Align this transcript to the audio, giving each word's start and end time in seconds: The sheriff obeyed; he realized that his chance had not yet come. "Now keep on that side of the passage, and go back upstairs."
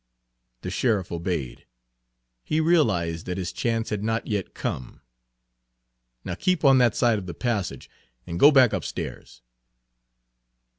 The 0.63 0.71
sheriff 0.71 1.11
obeyed; 1.11 1.67
he 2.43 2.59
realized 2.59 3.27
that 3.27 3.37
his 3.37 3.51
chance 3.51 3.91
had 3.91 4.03
not 4.03 4.25
yet 4.25 4.55
come. 4.55 5.01
"Now 6.25 6.33
keep 6.33 6.65
on 6.65 6.79
that 6.79 6.95
side 6.95 7.19
of 7.19 7.27
the 7.27 7.35
passage, 7.35 7.87
and 8.25 8.39
go 8.39 8.49
back 8.49 8.73
upstairs." 8.73 9.43